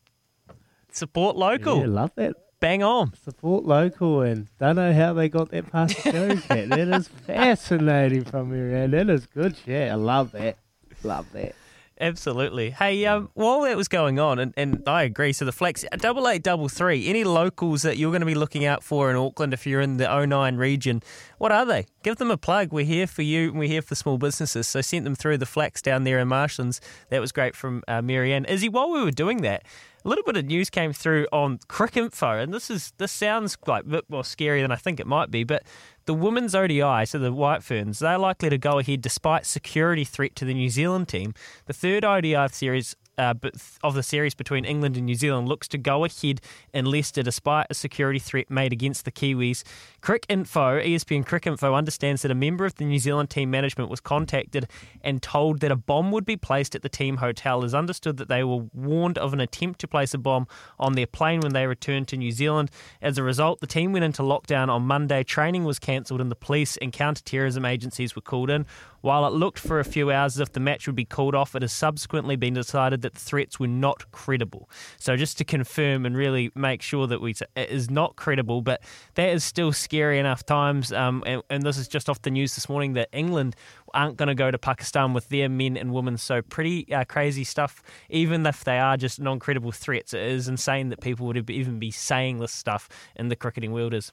Support 0.90 1.36
local. 1.36 1.80
Yeah, 1.80 1.86
love 1.86 2.12
that. 2.16 2.34
Bang 2.58 2.82
on. 2.82 3.12
Support 3.14 3.64
local 3.64 4.22
and 4.22 4.48
don't 4.58 4.76
know 4.76 4.92
how 4.92 5.12
they 5.12 5.28
got 5.28 5.50
that 5.50 5.70
past 5.70 5.96
the 6.04 6.12
show 6.12 6.36
cat. 6.36 6.68
That 6.70 6.88
is 6.88 7.08
fascinating 7.08 8.24
from 8.24 8.50
Marianne. 8.50 8.92
That 8.92 9.10
is 9.10 9.26
good 9.26 9.56
shit. 9.56 9.90
I 9.90 9.94
love 9.94 10.32
that. 10.32 10.56
Love 11.02 11.30
that. 11.32 11.54
Absolutely. 11.98 12.70
Hey, 12.70 13.06
um, 13.06 13.30
while 13.32 13.62
that 13.62 13.74
was 13.74 13.88
going 13.88 14.18
on, 14.18 14.38
and, 14.38 14.52
and 14.56 14.82
I 14.86 15.04
agree, 15.04 15.32
so 15.32 15.46
the 15.46 15.52
flex 15.52 15.82
double 15.96 16.28
eight 16.28 16.42
double 16.42 16.68
three. 16.68 17.08
Any 17.08 17.24
locals 17.24 17.82
that 17.82 17.96
you're 17.96 18.10
going 18.10 18.20
to 18.20 18.26
be 18.26 18.34
looking 18.34 18.66
out 18.66 18.82
for 18.82 19.10
in 19.10 19.16
Auckland 19.16 19.54
if 19.54 19.66
you're 19.66 19.80
in 19.80 19.96
the 19.96 20.26
09 20.26 20.56
region? 20.56 21.02
What 21.38 21.52
are 21.52 21.64
they? 21.64 21.86
Give 22.02 22.16
them 22.16 22.30
a 22.30 22.36
plug. 22.36 22.70
We're 22.70 22.84
here 22.84 23.06
for 23.06 23.22
you, 23.22 23.48
and 23.48 23.58
we're 23.58 23.68
here 23.68 23.80
for 23.80 23.94
small 23.94 24.18
businesses. 24.18 24.66
So 24.66 24.82
sent 24.82 25.04
them 25.04 25.14
through 25.14 25.38
the 25.38 25.46
Flax 25.46 25.80
down 25.80 26.04
there 26.04 26.18
in 26.18 26.28
Marshlands. 26.28 26.82
That 27.08 27.22
was 27.22 27.32
great 27.32 27.56
from 27.56 27.82
uh, 27.88 28.02
Marianne. 28.02 28.44
Izzy, 28.44 28.68
while 28.68 28.90
we 28.90 29.02
were 29.02 29.10
doing 29.10 29.40
that, 29.42 29.62
a 30.06 30.08
little 30.08 30.22
bit 30.22 30.36
of 30.36 30.44
news 30.44 30.70
came 30.70 30.92
through 30.92 31.26
on 31.32 31.58
Cricinfo, 31.68 32.40
and 32.40 32.54
this 32.54 32.70
is 32.70 32.92
this 32.96 33.10
sounds 33.10 33.58
like 33.66 33.82
a 33.84 33.88
bit 33.88 34.04
more 34.08 34.22
scary 34.22 34.62
than 34.62 34.70
I 34.70 34.76
think 34.76 35.00
it 35.00 35.06
might 35.06 35.32
be, 35.32 35.42
but 35.42 35.64
the 36.04 36.14
women's 36.14 36.54
ODI, 36.54 37.04
so 37.06 37.18
the 37.18 37.32
White 37.32 37.64
Ferns, 37.64 37.98
they're 37.98 38.16
likely 38.16 38.48
to 38.50 38.56
go 38.56 38.78
ahead 38.78 39.00
despite 39.00 39.44
security 39.46 40.04
threat 40.04 40.36
to 40.36 40.44
the 40.44 40.54
New 40.54 40.70
Zealand 40.70 41.08
team. 41.08 41.34
The 41.66 41.72
third 41.72 42.04
ODI 42.04 42.46
series 42.52 42.94
uh, 43.18 43.34
of 43.82 43.94
the 43.94 44.02
series 44.02 44.34
between 44.34 44.64
England 44.64 44.96
and 44.96 45.06
New 45.06 45.14
Zealand 45.14 45.48
looks 45.48 45.68
to 45.68 45.78
go 45.78 46.04
ahead 46.04 46.40
in 46.72 46.84
Leicester 46.84 47.22
despite 47.22 47.66
a 47.70 47.74
security 47.74 48.18
threat 48.18 48.50
made 48.50 48.72
against 48.72 49.04
the 49.04 49.12
Kiwis. 49.12 49.62
Cricinfo, 50.00 50.84
ESPN 50.84 51.24
Cricinfo, 51.24 51.74
understands 51.74 52.22
that 52.22 52.30
a 52.30 52.34
member 52.34 52.64
of 52.64 52.74
the 52.76 52.84
New 52.84 52.98
Zealand 52.98 53.30
team 53.30 53.50
management 53.50 53.90
was 53.90 54.00
contacted 54.00 54.68
and 55.02 55.22
told 55.22 55.60
that 55.60 55.70
a 55.70 55.76
bomb 55.76 56.10
would 56.12 56.24
be 56.24 56.36
placed 56.36 56.74
at 56.74 56.82
the 56.82 56.88
team 56.88 57.18
hotel. 57.18 57.62
It 57.62 57.66
is 57.66 57.74
understood 57.74 58.16
that 58.18 58.28
they 58.28 58.44
were 58.44 58.64
warned 58.74 59.18
of 59.18 59.32
an 59.32 59.40
attempt 59.40 59.80
to 59.80 59.88
place 59.88 60.14
a 60.14 60.18
bomb 60.18 60.46
on 60.78 60.94
their 60.94 61.06
plane 61.06 61.40
when 61.40 61.52
they 61.52 61.66
returned 61.66 62.08
to 62.08 62.16
New 62.16 62.32
Zealand. 62.32 62.70
As 63.00 63.18
a 63.18 63.22
result, 63.22 63.60
the 63.60 63.66
team 63.66 63.92
went 63.92 64.04
into 64.04 64.22
lockdown 64.22 64.68
on 64.68 64.82
Monday. 64.82 65.22
Training 65.22 65.64
was 65.64 65.78
cancelled 65.78 66.20
and 66.20 66.30
the 66.30 66.36
police 66.36 66.76
and 66.76 66.92
counter-terrorism 66.92 67.64
agencies 67.64 68.14
were 68.14 68.22
called 68.22 68.50
in. 68.50 68.66
While 69.00 69.26
it 69.26 69.32
looked 69.32 69.60
for 69.60 69.78
a 69.78 69.84
few 69.84 70.10
hours 70.10 70.36
as 70.36 70.40
if 70.40 70.52
the 70.52 70.60
match 70.60 70.86
would 70.86 70.96
be 70.96 71.04
called 71.04 71.34
off, 71.34 71.54
it 71.54 71.62
has 71.62 71.72
subsequently 71.72 72.34
been 72.34 72.54
decided 72.54 73.02
that 73.06 73.18
threats 73.18 73.60
were 73.60 73.68
not 73.68 74.10
credible. 74.10 74.68
So 74.98 75.16
just 75.16 75.38
to 75.38 75.44
confirm 75.44 76.04
and 76.04 76.16
really 76.16 76.50
make 76.54 76.82
sure 76.82 77.06
that 77.06 77.20
we 77.20 77.34
it 77.54 77.70
is 77.70 77.90
not 77.90 78.16
credible, 78.16 78.62
but 78.62 78.82
that 79.14 79.28
is 79.28 79.44
still 79.44 79.72
scary 79.72 80.18
enough 80.18 80.44
times. 80.44 80.92
Um, 80.92 81.22
and, 81.26 81.42
and 81.50 81.62
this 81.62 81.78
is 81.78 81.88
just 81.88 82.08
off 82.08 82.22
the 82.22 82.30
news 82.30 82.54
this 82.54 82.68
morning 82.68 82.94
that 82.94 83.08
England 83.12 83.54
aren't 83.94 84.16
going 84.16 84.28
to 84.28 84.34
go 84.34 84.50
to 84.50 84.58
Pakistan 84.58 85.12
with 85.12 85.28
their 85.28 85.48
men 85.48 85.76
and 85.76 85.92
women. 85.92 86.16
So 86.16 86.42
pretty 86.42 86.92
uh, 86.92 87.04
crazy 87.04 87.44
stuff. 87.44 87.82
Even 88.10 88.44
if 88.46 88.64
they 88.64 88.78
are 88.78 88.96
just 88.96 89.20
non-credible 89.20 89.72
threats, 89.72 90.12
it 90.12 90.22
is 90.22 90.48
insane 90.48 90.88
that 90.88 91.00
people 91.00 91.26
would 91.26 91.48
even 91.48 91.78
be 91.78 91.90
saying 91.90 92.38
this 92.38 92.52
stuff 92.52 92.88
in 93.14 93.28
the 93.28 93.36
cricketing 93.36 93.72
world. 93.72 93.94
Is 93.94 94.12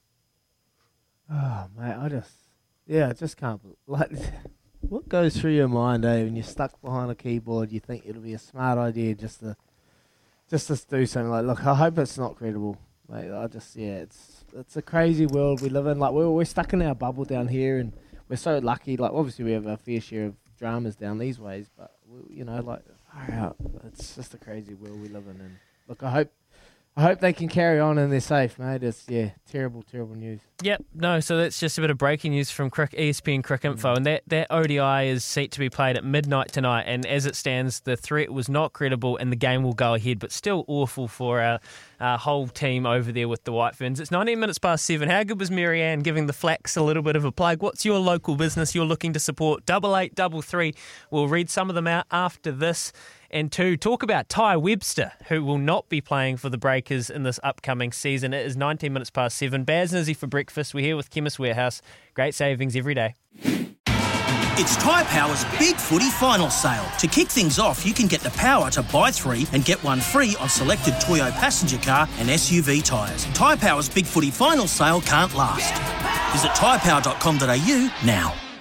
Oh, 1.32 1.68
mate, 1.78 1.96
I 1.96 2.10
just, 2.10 2.36
yeah, 2.86 3.10
I 3.10 3.14
just 3.14 3.38
can't, 3.38 3.62
like, 3.88 4.12
what 4.90 5.10
goes 5.10 5.38
through 5.38 5.52
your 5.54 5.68
mind, 5.68 6.06
eh? 6.06 6.24
When 6.24 6.36
you're 6.36 6.44
stuck 6.44 6.80
behind 6.82 7.12
a 7.12 7.16
keyboard, 7.16 7.72
you 7.72 7.80
think 7.80 8.04
it'll 8.06 8.22
be 8.22 8.34
a 8.34 8.40
smart 8.40 8.78
idea 8.78 9.16
just 9.16 9.40
to 9.40 9.56
just 10.50 10.68
to 10.68 10.80
do 10.90 11.06
something 11.06 11.32
like. 11.32 11.46
Look, 11.46 11.66
I 11.66 11.76
hope 11.76 11.98
it's 11.98 12.18
not 12.18 12.36
credible, 12.36 12.78
mate. 13.10 13.32
I 13.32 13.48
just 13.48 13.76
yeah, 13.76 13.98
it's 13.98 14.46
it's 14.56 14.78
a 14.78 14.82
crazy 14.82 15.26
world 15.26 15.62
we 15.62 15.70
live 15.70 15.88
in. 15.88 16.00
Like 16.00 16.12
we're 16.12 16.30
we're 16.30 16.46
stuck 16.46 16.74
in 16.74 16.82
our 16.82 16.96
bubble 16.96 17.26
down 17.26 17.48
here, 17.48 17.80
and 17.80 17.94
we're 18.30 18.36
so 18.36 18.58
lucky. 18.60 18.98
Like 18.98 19.12
obviously 19.12 19.46
we 19.46 19.52
have 19.52 19.68
our 19.68 19.78
fair 19.78 20.02
share 20.02 20.26
of 20.28 20.36
dramas 20.58 20.96
down 20.96 21.18
these 21.18 21.40
ways, 21.40 21.70
but 21.78 21.92
we, 22.08 22.38
you 22.38 22.44
know, 22.44 22.62
like 22.62 22.84
it's 23.86 24.16
just 24.16 24.34
a 24.34 24.38
crazy 24.38 24.74
world 24.74 25.02
we 25.02 25.08
live 25.08 25.28
in. 25.28 25.40
And 25.42 25.58
look, 25.88 26.04
I 26.04 26.12
hope 26.12 26.32
I 26.96 27.02
hope 27.02 27.22
they 27.22 27.34
can 27.34 27.48
carry 27.48 27.80
on 27.80 27.98
and 27.98 28.14
they're 28.14 28.20
safe, 28.20 28.60
mate. 28.60 28.84
It's 28.84 29.10
yeah, 29.10 29.32
terrible, 29.50 29.82
terrible 29.82 30.14
news. 30.14 30.42
Yep, 30.62 30.86
no, 30.94 31.20
so 31.22 31.38
that's 31.38 31.60
just 31.60 31.80
a 31.80 31.82
bit 31.82 31.90
of 31.90 31.98
breaking 31.98 32.34
news 32.34 32.52
from 32.52 32.70
Crick, 32.70 32.92
ESPN 32.92 33.42
Cricinfo, 33.42 33.78
mm. 33.78 33.98
and 33.98 34.06
that, 34.06 34.22
that 34.28 34.48
ODI 34.52 35.10
is 35.10 35.26
set 35.26 35.50
to 35.52 35.60
be 35.60 35.72
played 35.72 35.98
at 35.98 36.06
midnight 36.06 36.52
tonight. 36.52 36.84
And 36.84 37.04
as 37.08 37.26
it 37.26 37.36
stands, 37.36 37.80
the 37.80 37.98
threat 37.98 38.32
was 38.32 38.48
not 38.48 38.74
credible, 38.74 39.18
and 39.18 39.32
the 39.32 39.36
game 39.36 39.64
will 39.64 39.74
go 39.74 39.96
ahead, 39.96 40.20
but 40.20 40.32
still 40.32 40.66
awful 40.68 41.08
for 41.08 41.42
our, 41.42 41.60
our 42.00 42.20
whole 42.20 42.48
team 42.48 42.86
over 42.86 43.12
there 43.12 43.28
with 43.28 43.44
the 43.44 43.52
White 43.52 43.76
Ferns. 43.76 44.00
It's 44.00 44.12
19 44.12 44.40
minutes 44.40 44.60
past 44.60 44.86
seven. 44.86 45.10
How 45.10 45.24
good 45.24 45.40
was 45.40 45.50
Marianne 45.50 46.02
giving 46.02 46.28
the 46.28 46.34
Flax 46.34 46.78
a 46.78 46.84
little 46.84 47.04
bit 47.04 47.16
of 47.16 47.26
a 47.26 47.32
plug? 47.32 47.64
What's 47.64 47.84
your 47.84 47.98
local 47.98 48.36
business 48.36 48.76
you're 48.76 48.86
looking 48.86 49.14
to 49.14 49.20
support? 49.20 49.66
Double 49.66 49.98
eight, 49.98 50.14
double 50.14 50.44
three. 50.44 50.76
We'll 51.10 51.28
read 51.28 51.50
some 51.50 51.70
of 51.70 51.76
them 51.76 51.88
out 51.88 52.06
after 52.12 52.52
this 52.52 52.94
and 53.34 53.52
two, 53.52 53.76
talk 53.76 54.04
about 54.04 54.30
Ty 54.30 54.58
Webster, 54.58 55.12
who 55.28 55.44
will 55.44 55.58
not 55.58 55.90
be 55.90 56.00
playing 56.00 56.38
for 56.38 56.50
the 56.50 56.58
Breakers 56.58 57.10
in 57.10 57.24
this 57.24 57.40
upcoming 57.44 57.92
season. 57.92 58.34
It 58.34 58.46
is 58.46 58.56
19 58.56 58.94
minutes 58.94 59.10
past 59.10 59.38
seven. 59.38 59.64
Baz 59.64 59.92
for 60.16 60.28
breakfast. 60.28 60.74
We're 60.74 60.86
here 60.86 60.96
with 60.96 61.10
Chemist 61.10 61.40
Warehouse. 61.40 61.82
Great 62.14 62.36
savings 62.36 62.76
every 62.76 62.94
day. 62.94 63.16
It's 64.56 64.78
Tyre 64.78 65.04
Power's 65.06 65.44
Big 65.58 65.76
Footy 65.76 66.12
Final 66.12 66.52
Sale. 66.52 66.86
To 67.00 67.08
kick 67.08 67.28
things 67.28 67.58
off, 67.58 67.86
you 67.86 67.94
can 67.94 68.06
get 68.06 68.22
the 68.22 68.30
power 68.32 68.70
to 68.70 68.84
buy 68.84 69.10
three 69.10 69.48
and 69.52 69.66
get 69.66 69.84
one 69.84 70.00
free 70.00 70.36
on 70.40 70.48
selected 70.48 70.94
Toyo 71.02 71.32
passenger 71.32 71.80
car 71.80 72.08
and 72.20 72.30
SUV 72.30 72.84
tyres. 72.84 73.26
Tyre 73.34 73.58
Power's 73.58 73.90
Big 73.90 74.06
Footy 74.06 74.30
Final 74.30 74.68
Sale 74.68 75.02
can't 75.02 75.34
last. 75.34 75.74
Visit 76.34 76.52
tyrepower.com.au 76.52 78.06
now. 78.06 78.53